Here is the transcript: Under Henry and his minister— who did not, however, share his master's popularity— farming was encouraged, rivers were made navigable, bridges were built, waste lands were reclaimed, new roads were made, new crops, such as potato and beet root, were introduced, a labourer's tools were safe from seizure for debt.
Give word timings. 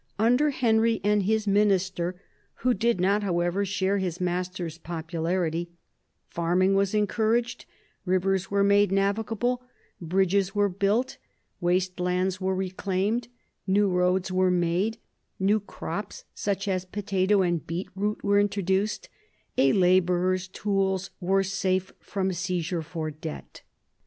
Under 0.17 0.49
Henry 0.49 0.99
and 1.03 1.21
his 1.21 1.45
minister— 1.45 2.19
who 2.65 2.73
did 2.73 2.99
not, 2.99 3.21
however, 3.21 3.63
share 3.63 3.99
his 3.99 4.19
master's 4.19 4.79
popularity— 4.79 5.69
farming 6.27 6.73
was 6.73 6.95
encouraged, 6.95 7.65
rivers 8.03 8.49
were 8.49 8.63
made 8.63 8.91
navigable, 8.91 9.61
bridges 10.01 10.55
were 10.55 10.69
built, 10.69 11.17
waste 11.59 11.99
lands 11.99 12.41
were 12.41 12.55
reclaimed, 12.55 13.27
new 13.67 13.87
roads 13.89 14.31
were 14.31 14.49
made, 14.49 14.97
new 15.39 15.59
crops, 15.59 16.23
such 16.33 16.67
as 16.67 16.83
potato 16.83 17.43
and 17.43 17.67
beet 17.67 17.87
root, 17.93 18.23
were 18.23 18.39
introduced, 18.39 19.07
a 19.55 19.71
labourer's 19.71 20.47
tools 20.47 21.11
were 21.19 21.43
safe 21.43 21.93
from 21.99 22.33
seizure 22.33 22.81
for 22.81 23.11
debt. 23.11 23.61